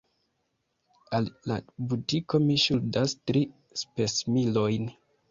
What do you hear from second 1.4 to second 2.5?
la butiko